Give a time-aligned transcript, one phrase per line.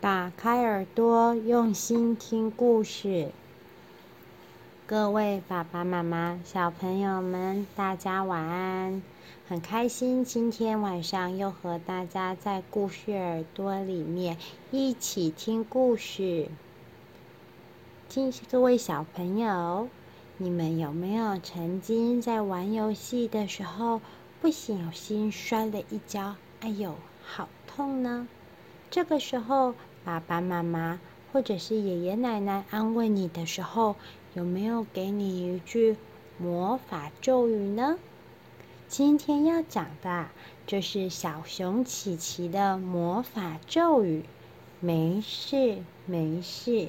[0.00, 3.32] 打开耳朵，用心听故事。
[4.86, 9.02] 各位爸爸妈妈、小朋友们，大家晚安！
[9.48, 14.36] 很开心今天晚上又和大家在故事耳朵里面
[14.70, 16.46] 一起听故事。
[18.08, 19.88] 听，各位小朋友，
[20.36, 24.00] 你们有没有曾经在玩游戏的时候
[24.40, 26.36] 不小心摔了一跤？
[26.60, 28.28] 哎呦，好痛呢！
[28.90, 29.74] 这个时候，
[30.08, 30.98] 爸爸妈妈
[31.30, 33.94] 或者是爷爷奶奶安慰你的时候，
[34.32, 35.98] 有没有给你一句
[36.38, 37.98] 魔法咒语呢？
[38.88, 40.28] 今天要讲的
[40.66, 44.24] 就是小熊琪琪的魔法咒语。
[44.80, 46.88] 没事，没事。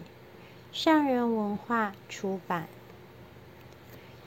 [0.72, 2.70] 上人文化出版。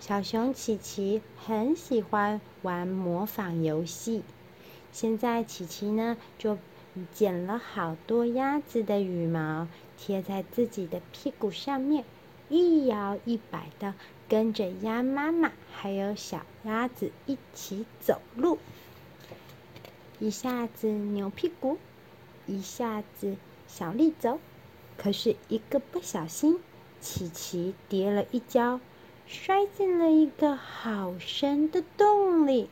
[0.01, 4.23] 小熊琪琪很喜欢玩模仿游戏，
[4.93, 6.59] 现在琪琪呢就。
[7.15, 12.05] 剪了好多鸭子的羽毛，贴在自己的屁股上面，
[12.49, 13.95] 一摇一摆的
[14.29, 18.59] 跟着鸭妈妈还有小鸭子一起走路。
[20.19, 21.79] 一下子扭屁股，
[22.47, 24.39] 一下子小力走，
[24.97, 26.61] 可是一个不小心，
[27.01, 28.81] 琪琪跌了一跤，
[29.27, 32.69] 摔进了一个好深的洞里。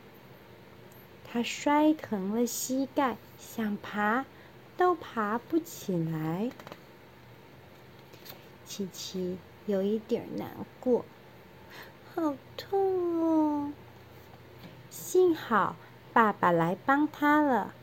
[1.25, 4.25] 他摔疼了膝盖，想爬
[4.77, 6.51] 都爬不起来。
[8.65, 11.03] 琪琪有一点难过，
[12.13, 13.73] 好痛哦！
[14.89, 15.75] 幸好
[16.13, 17.73] 爸爸来帮他了。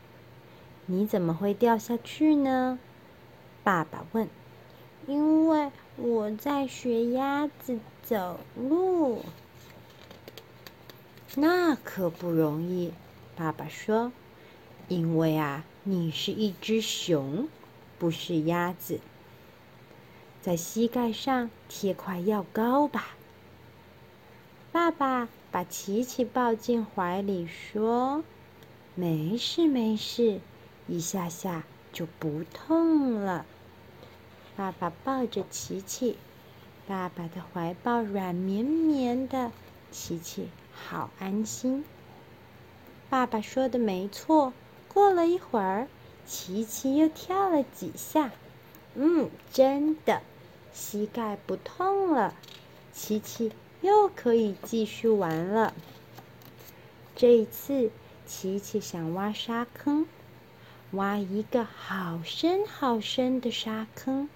[0.87, 2.79] 你怎么会掉下去呢？
[3.63, 4.27] 爸爸问。
[5.05, 9.23] 因为我在学鸭子走路。
[11.35, 12.93] 那可不容易。
[13.35, 14.11] 爸爸说
[14.89, 17.47] ：“因为啊，你是一只熊，
[17.97, 18.99] 不是鸭子。
[20.41, 23.15] 在膝盖上贴块药膏吧。”
[24.71, 28.23] 爸爸把琪琪抱进怀里，说
[28.95, 30.39] ：“没事，没事，
[30.87, 33.45] 一下下就不痛了。”
[34.55, 36.17] 爸爸抱着琪琪，
[36.87, 39.51] 爸爸的怀抱软绵绵的，
[39.91, 41.83] 琪琪好安心。
[43.09, 44.53] 爸爸说的没错，
[44.99, 45.87] 过了一会儿，
[46.25, 48.31] 琪琪又跳了几下，
[48.95, 50.21] 嗯，真的，
[50.73, 52.35] 膝盖不痛了，
[52.91, 55.73] 琪琪又可以继续玩了。
[57.15, 57.91] 这一次，
[58.27, 60.05] 琪琪想挖沙坑，
[60.91, 64.27] 挖一个好深好深的沙坑，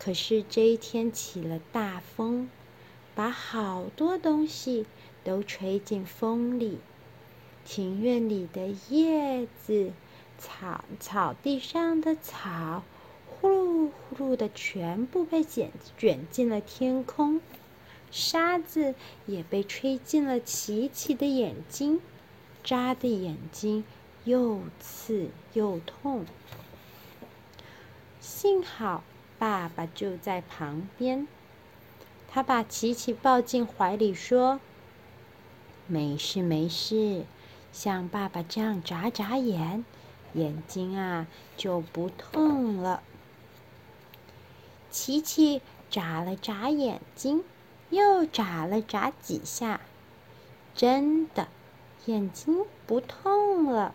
[0.00, 2.50] 可是这一天起了大风，
[3.14, 4.86] 把好多东西
[5.22, 6.80] 都吹进风里。
[7.64, 9.92] 庭院里的叶子、
[10.38, 12.82] 草、草地上的草，
[13.26, 17.40] 呼噜呼噜的，全部被卷卷进了天空。
[18.10, 18.94] 沙子
[19.26, 22.00] 也被吹进了琪琪的眼睛，
[22.62, 23.84] 扎的眼睛
[24.24, 26.26] 又刺又痛。
[28.20, 29.02] 幸好
[29.38, 31.26] 爸爸就在旁边，
[32.28, 34.60] 他把琪琪抱进怀里，说
[35.88, 37.24] ：“没事，没事。”
[37.72, 39.84] 像爸爸这样眨眨眼，
[40.34, 43.02] 眼睛啊就不痛了。
[44.90, 47.42] 琪琪眨了眨眼睛，
[47.88, 49.80] 又眨了眨几下，
[50.74, 51.48] 真的
[52.04, 53.94] 眼睛不痛了。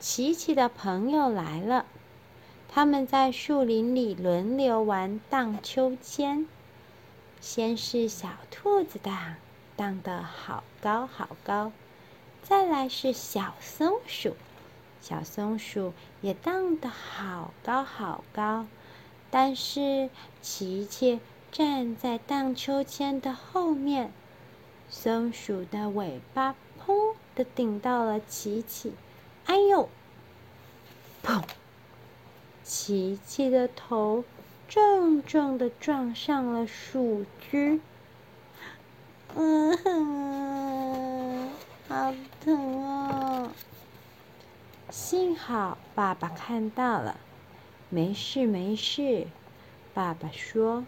[0.00, 1.84] 琪琪的朋友来了，
[2.68, 6.48] 他们在树林里轮流玩荡秋千，
[7.40, 9.36] 先是小兔子荡。
[9.76, 11.72] 荡得好高好高，
[12.42, 14.36] 再来是小松鼠，
[15.00, 18.66] 小松鼠也荡得好高好高，
[19.30, 20.10] 但是
[20.40, 21.20] 琪琪
[21.50, 24.12] 站在荡秋千的后面，
[24.88, 26.54] 松鼠的尾巴
[26.84, 28.92] 砰的顶到了琪琪，
[29.46, 29.88] 哎呦，
[31.24, 31.42] 砰！
[32.64, 34.24] 琪琪的头
[34.68, 37.80] 重重的撞上了树枝。
[39.34, 41.48] 嗯哼，
[41.88, 42.14] 好
[42.44, 43.50] 疼哦！
[44.90, 47.16] 幸好爸爸看到了，
[47.88, 49.26] 没事没事。
[49.94, 50.84] 爸爸说：“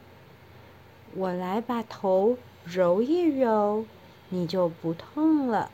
[1.17, 3.87] 我来把头揉一揉，
[4.29, 5.71] 你就不痛了。”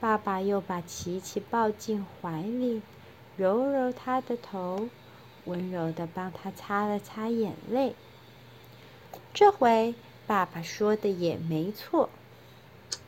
[0.00, 2.82] 爸爸又把琪琪抱进怀里，
[3.36, 4.88] 揉揉他的头，
[5.44, 7.94] 温柔的帮他擦了擦眼泪。
[9.32, 9.94] 这回。
[10.26, 12.10] 爸爸说的也没错，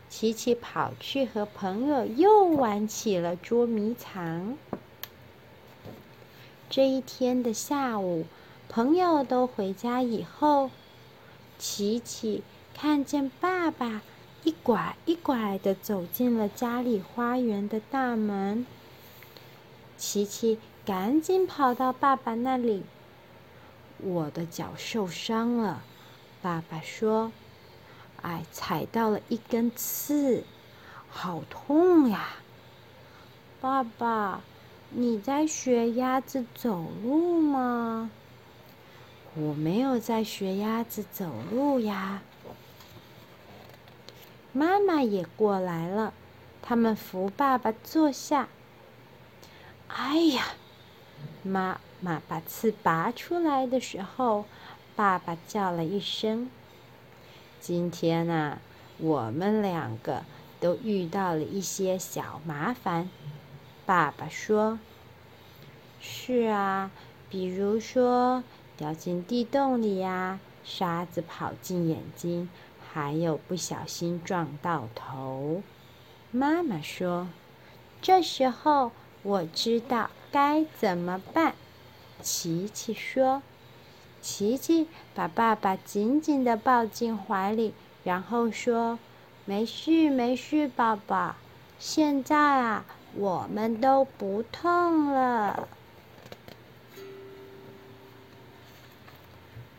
[0.08, 4.56] 琪琪跑去和朋友又玩起了捉迷藏。
[6.70, 8.24] 这一天的下午，
[8.68, 10.70] 朋友都回家以后，
[11.58, 14.02] 琪琪看见爸爸
[14.44, 18.64] 一拐一拐的走进了家里花园的大门。
[19.96, 22.84] 琪琪赶紧跑到爸爸那里
[23.98, 25.82] ：“我的脚受伤了。”
[26.48, 27.30] 爸爸说
[28.22, 30.44] ：“哎，踩到了一根刺，
[31.10, 32.36] 好痛呀！”
[33.60, 34.40] 爸爸，
[34.88, 38.10] 你在学鸭子走路吗？
[39.34, 42.22] 我没有在学鸭子走路呀。
[44.54, 46.14] 妈妈也过来了，
[46.62, 48.48] 他们扶爸爸坐下。
[49.88, 50.46] 哎呀，
[51.42, 54.46] 妈妈把刺拔出来的时候，
[54.98, 56.50] 爸爸叫了一声。
[57.60, 58.58] 今天啊，
[58.98, 60.24] 我们两个
[60.58, 63.08] 都遇到了一些小麻烦。
[63.86, 64.80] 爸爸说
[66.02, 66.90] ：“是啊，
[67.30, 68.42] 比如说
[68.76, 72.50] 掉进地洞里呀，沙子跑进眼睛，
[72.92, 75.62] 还有不小心撞到头。”
[76.32, 77.28] 妈妈说
[78.02, 78.90] ：“这时候
[79.22, 81.54] 我知道该怎么办。”
[82.20, 83.44] 琪琪说
[84.20, 87.74] ：“琪琪把爸爸紧紧地抱进怀里，
[88.04, 88.98] 然后说
[89.44, 91.36] ：‘没事，没事，宝宝，
[91.78, 92.84] 现在啊。’”
[93.14, 95.66] 我们都不痛了，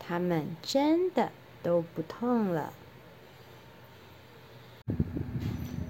[0.00, 1.30] 他们真的
[1.62, 2.72] 都不痛了。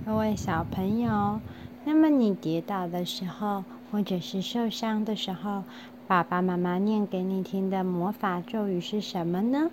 [0.05, 1.41] 各位小朋友，
[1.87, 5.65] 那么你跌倒的时候，或者是受伤的时候，
[6.11, 9.71] 爸爸妈妈念给你听的魔法咒语是什么呢？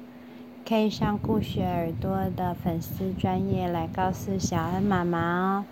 [0.67, 5.65] 可以上故事耳朵的粉丝专业来告诉小恩妈妈哦。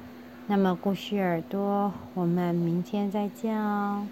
[0.47, 4.07] 那么，故事耳朵，我们明天再见哦。